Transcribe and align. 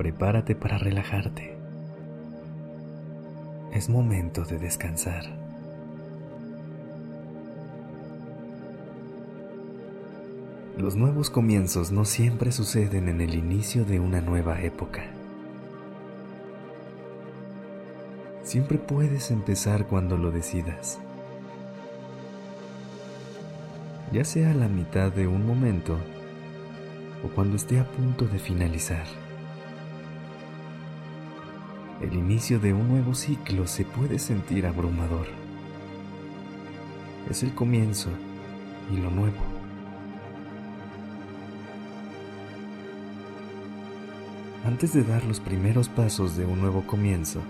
Prepárate 0.00 0.54
para 0.54 0.78
relajarte. 0.78 1.58
Es 3.70 3.90
momento 3.90 4.46
de 4.46 4.58
descansar. 4.58 5.24
Los 10.78 10.96
nuevos 10.96 11.28
comienzos 11.28 11.92
no 11.92 12.06
siempre 12.06 12.50
suceden 12.50 13.10
en 13.10 13.20
el 13.20 13.34
inicio 13.34 13.84
de 13.84 14.00
una 14.00 14.22
nueva 14.22 14.62
época. 14.62 15.02
Siempre 18.42 18.78
puedes 18.78 19.30
empezar 19.30 19.86
cuando 19.86 20.16
lo 20.16 20.30
decidas. 20.30 20.98
Ya 24.12 24.24
sea 24.24 24.52
a 24.52 24.54
la 24.54 24.68
mitad 24.68 25.12
de 25.12 25.26
un 25.26 25.46
momento 25.46 25.98
o 27.22 27.28
cuando 27.28 27.56
esté 27.56 27.78
a 27.78 27.84
punto 27.84 28.24
de 28.24 28.38
finalizar. 28.38 29.19
El 32.00 32.14
inicio 32.14 32.58
de 32.58 32.72
un 32.72 32.88
nuevo 32.88 33.14
ciclo 33.14 33.66
se 33.66 33.84
puede 33.84 34.18
sentir 34.18 34.66
abrumador. 34.66 35.26
Es 37.28 37.42
el 37.42 37.54
comienzo 37.54 38.08
y 38.90 38.96
lo 38.96 39.10
nuevo. 39.10 39.36
Antes 44.64 44.94
de 44.94 45.02
dar 45.02 45.22
los 45.24 45.40
primeros 45.40 45.90
pasos 45.90 46.38
de 46.38 46.46
un 46.46 46.62
nuevo 46.62 46.86
comienzo, 46.86 47.42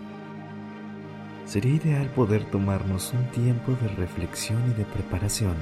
sería 1.46 1.76
ideal 1.76 2.08
poder 2.08 2.42
tomarnos 2.44 3.12
un 3.12 3.24
tiempo 3.26 3.76
de 3.80 3.86
reflexión 3.86 4.68
y 4.68 4.74
de 4.74 4.84
preparación, 4.84 5.54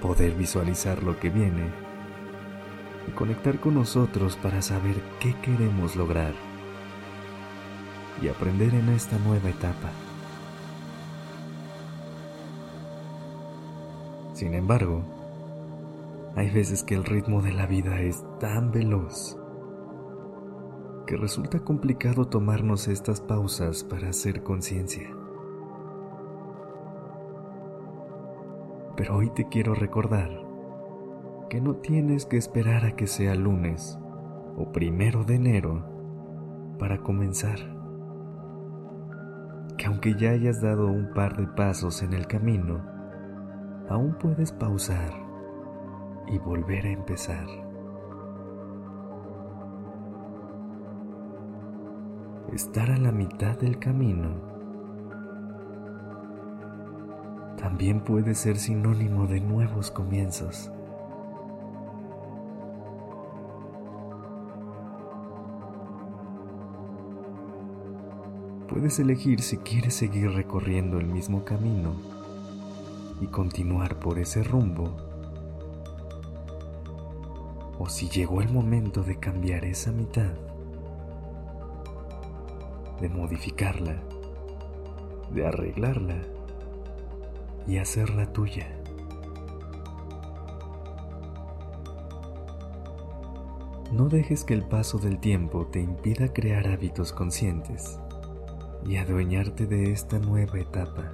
poder 0.00 0.32
visualizar 0.34 1.02
lo 1.02 1.18
que 1.18 1.28
viene 1.28 1.64
y 3.08 3.10
conectar 3.10 3.58
con 3.58 3.74
nosotros 3.74 4.36
para 4.36 4.62
saber 4.62 4.94
qué 5.18 5.34
queremos 5.42 5.96
lograr 5.96 6.53
y 8.22 8.28
aprender 8.28 8.74
en 8.74 8.88
esta 8.90 9.18
nueva 9.18 9.48
etapa. 9.50 9.90
Sin 14.34 14.54
embargo, 14.54 15.02
hay 16.36 16.50
veces 16.50 16.82
que 16.82 16.94
el 16.94 17.04
ritmo 17.04 17.40
de 17.42 17.52
la 17.52 17.66
vida 17.66 18.00
es 18.00 18.24
tan 18.40 18.72
veloz 18.72 19.38
que 21.06 21.16
resulta 21.16 21.60
complicado 21.60 22.26
tomarnos 22.26 22.88
estas 22.88 23.20
pausas 23.20 23.84
para 23.84 24.08
hacer 24.08 24.42
conciencia. 24.42 25.08
Pero 28.96 29.16
hoy 29.16 29.30
te 29.30 29.48
quiero 29.48 29.74
recordar 29.74 30.30
que 31.50 31.60
no 31.60 31.76
tienes 31.76 32.26
que 32.26 32.36
esperar 32.36 32.86
a 32.86 32.96
que 32.96 33.06
sea 33.06 33.34
lunes 33.34 33.98
o 34.56 34.72
primero 34.72 35.24
de 35.24 35.34
enero 35.36 35.84
para 36.78 36.98
comenzar. 36.98 37.83
Que 39.84 39.88
aunque 39.90 40.14
ya 40.14 40.30
hayas 40.30 40.62
dado 40.62 40.86
un 40.86 41.12
par 41.12 41.36
de 41.36 41.46
pasos 41.46 42.02
en 42.02 42.14
el 42.14 42.26
camino, 42.26 42.80
aún 43.90 44.14
puedes 44.14 44.50
pausar 44.50 45.12
y 46.26 46.38
volver 46.38 46.86
a 46.86 46.90
empezar. 46.92 47.46
estar 52.50 52.90
a 52.90 52.96
la 52.96 53.12
mitad 53.12 53.58
del 53.58 53.78
camino 53.78 54.40
también 57.58 58.00
puede 58.00 58.34
ser 58.34 58.56
sinónimo 58.56 59.26
de 59.26 59.40
nuevos 59.40 59.90
comienzos. 59.90 60.72
Puedes 68.68 68.98
elegir 68.98 69.42
si 69.42 69.58
quieres 69.58 69.94
seguir 69.94 70.30
recorriendo 70.30 70.98
el 70.98 71.06
mismo 71.06 71.44
camino 71.44 71.96
y 73.20 73.26
continuar 73.26 73.98
por 73.98 74.18
ese 74.18 74.42
rumbo 74.42 74.96
o 77.78 77.88
si 77.90 78.08
llegó 78.08 78.40
el 78.40 78.48
momento 78.48 79.02
de 79.02 79.18
cambiar 79.18 79.66
esa 79.66 79.92
mitad 79.92 80.32
de 83.02 83.08
modificarla, 83.10 83.96
de 85.30 85.46
arreglarla 85.46 86.22
y 87.66 87.76
hacerla 87.76 88.32
tuya. 88.32 88.66
No 93.92 94.08
dejes 94.08 94.42
que 94.42 94.54
el 94.54 94.64
paso 94.64 94.98
del 94.98 95.18
tiempo 95.18 95.66
te 95.66 95.80
impida 95.80 96.32
crear 96.32 96.66
hábitos 96.66 97.12
conscientes 97.12 98.00
y 98.86 98.96
adueñarte 98.96 99.66
de 99.66 99.92
esta 99.92 100.18
nueva 100.18 100.58
etapa. 100.58 101.12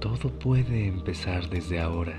Todo 0.00 0.30
puede 0.38 0.86
empezar 0.86 1.48
desde 1.48 1.80
ahora. 1.80 2.14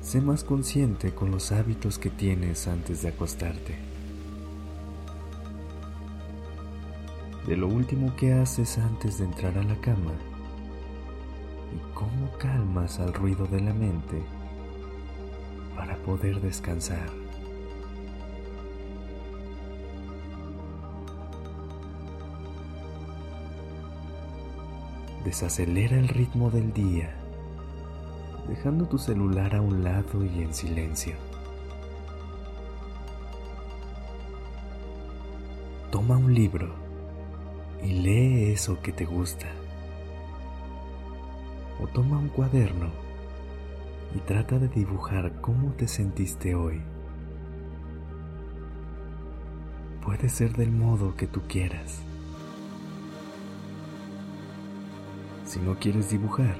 Sé 0.00 0.20
más 0.20 0.44
consciente 0.44 1.12
con 1.12 1.32
los 1.32 1.50
hábitos 1.50 1.98
que 1.98 2.10
tienes 2.10 2.68
antes 2.68 3.02
de 3.02 3.08
acostarte. 3.08 3.74
De 7.48 7.56
lo 7.56 7.66
último 7.66 8.14
que 8.16 8.32
haces 8.32 8.78
antes 8.78 9.18
de 9.18 9.24
entrar 9.24 9.58
a 9.58 9.62
la 9.62 9.80
cama 9.80 10.12
cómo 11.96 12.30
calmas 12.38 13.00
al 13.00 13.14
ruido 13.14 13.46
de 13.46 13.58
la 13.58 13.72
mente 13.72 14.22
para 15.74 15.96
poder 15.96 16.42
descansar. 16.42 17.08
Desacelera 25.24 25.98
el 25.98 26.08
ritmo 26.08 26.50
del 26.50 26.72
día 26.74 27.14
dejando 28.46 28.86
tu 28.86 28.98
celular 28.98 29.56
a 29.56 29.62
un 29.62 29.82
lado 29.82 30.22
y 30.22 30.42
en 30.42 30.52
silencio. 30.52 31.14
Toma 35.90 36.18
un 36.18 36.34
libro 36.34 36.74
y 37.82 37.88
lee 37.88 38.52
eso 38.52 38.80
que 38.82 38.92
te 38.92 39.06
gusta. 39.06 39.46
O 41.82 41.86
toma 41.86 42.18
un 42.18 42.28
cuaderno 42.28 42.90
y 44.14 44.18
trata 44.20 44.58
de 44.58 44.68
dibujar 44.68 45.40
cómo 45.40 45.72
te 45.72 45.86
sentiste 45.86 46.54
hoy. 46.54 46.80
Puede 50.02 50.28
ser 50.28 50.56
del 50.56 50.70
modo 50.70 51.16
que 51.16 51.26
tú 51.26 51.42
quieras. 51.48 52.00
Si 55.44 55.60
no 55.60 55.78
quieres 55.78 56.10
dibujar, 56.10 56.56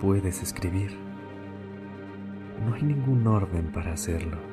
puedes 0.00 0.42
escribir. 0.42 0.96
No 2.66 2.74
hay 2.74 2.82
ningún 2.82 3.26
orden 3.26 3.70
para 3.72 3.92
hacerlo. 3.92 4.49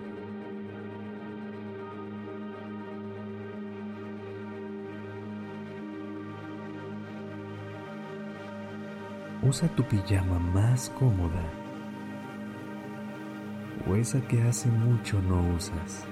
Usa 9.44 9.68
tu 9.70 9.84
pijama 9.84 10.40
más 10.40 10.90
cómoda 10.98 11.44
o 13.88 13.96
esa 13.96 14.20
que 14.22 14.42
hace 14.42 14.68
mucho 14.70 15.22
no 15.22 15.56
usas. 15.56 16.06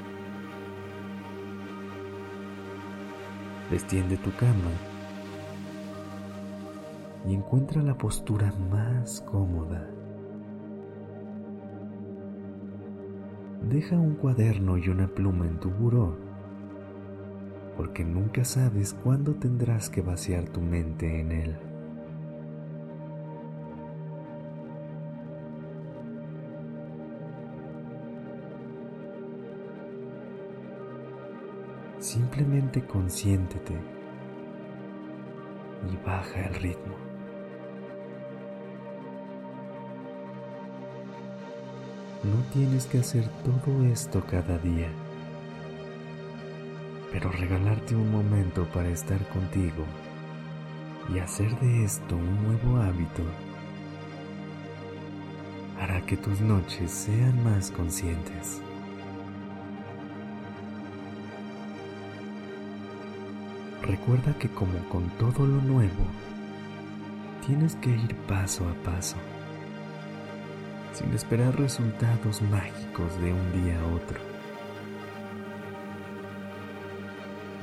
Destiende 3.72 4.18
tu 4.18 4.32
cama 4.36 4.72
y 7.28 7.34
encuentra 7.34 7.82
la 7.82 7.98
postura 7.98 8.54
más 8.70 9.22
cómoda. 9.22 9.90
Deja 13.68 13.96
un 13.98 14.14
cuaderno 14.16 14.78
y 14.78 14.90
una 14.90 15.08
pluma 15.08 15.48
en 15.48 15.60
tu 15.60 15.72
buró 15.72 16.16
porque 17.76 18.06
nunca 18.06 18.46
sabes 18.46 18.94
cuándo 18.94 19.34
tendrás 19.34 19.90
que 19.90 20.02
vaciar 20.02 20.48
tu 20.50 20.62
mente 20.62 21.20
en 21.20 21.32
él. 21.32 21.65
Simplemente 32.06 32.86
consiéntete 32.86 33.74
y 35.92 36.06
baja 36.06 36.40
el 36.42 36.54
ritmo. 36.54 36.94
No 42.24 42.44
tienes 42.54 42.86
que 42.86 43.00
hacer 43.00 43.28
todo 43.44 43.84
esto 43.88 44.24
cada 44.30 44.60
día, 44.60 44.88
pero 47.12 47.32
regalarte 47.32 47.96
un 47.96 48.12
momento 48.12 48.66
para 48.66 48.90
estar 48.90 49.28
contigo 49.30 49.84
y 51.12 51.18
hacer 51.18 51.60
de 51.60 51.86
esto 51.86 52.16
un 52.16 52.44
nuevo 52.44 52.78
hábito 52.84 53.24
hará 55.82 56.06
que 56.06 56.18
tus 56.18 56.40
noches 56.40 56.92
sean 56.92 57.44
más 57.44 57.72
conscientes. 57.72 58.62
Recuerda 63.86 64.34
que 64.40 64.50
como 64.50 64.80
con 64.90 65.10
todo 65.12 65.46
lo 65.46 65.62
nuevo, 65.62 66.06
tienes 67.46 67.76
que 67.76 67.92
ir 67.92 68.16
paso 68.28 68.68
a 68.68 68.74
paso, 68.84 69.16
sin 70.92 71.14
esperar 71.14 71.56
resultados 71.60 72.42
mágicos 72.42 73.16
de 73.22 73.32
un 73.32 73.64
día 73.64 73.80
a 73.80 73.86
otro. 73.94 74.20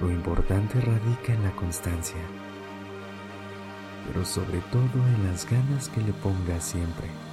Lo 0.00 0.12
importante 0.12 0.80
radica 0.80 1.32
en 1.32 1.42
la 1.42 1.50
constancia, 1.56 2.20
pero 4.06 4.24
sobre 4.24 4.60
todo 4.70 5.04
en 5.16 5.24
las 5.26 5.50
ganas 5.50 5.88
que 5.88 6.02
le 6.02 6.12
pongas 6.12 6.62
siempre. 6.62 7.31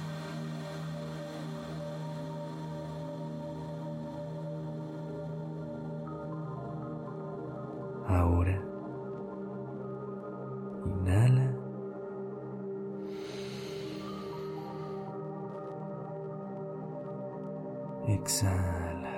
Exhala. 18.10 19.12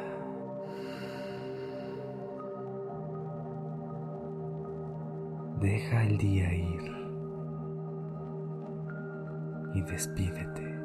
Deja 5.61 6.03
el 6.05 6.19
día 6.19 6.53
ir 6.53 6.93
y 9.75 9.83
despídete. 9.83 10.79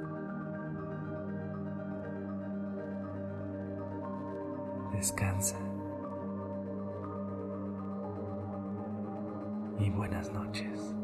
Descansa. 4.94 5.58
y 9.80 9.90
buenas 9.92 10.32
noches. 10.34 10.96